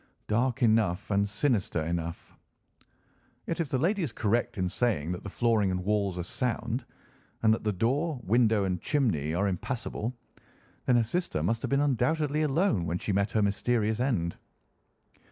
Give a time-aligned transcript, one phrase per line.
[0.27, 2.35] "Dark enough and sinister enough."
[3.45, 6.83] "Yet if the lady is correct in saying that the flooring and walls are sound,
[7.43, 10.15] and that the door, window, and chimney are impassable,
[10.87, 14.37] then her sister must have been undoubtedly alone when she met her mysterious end."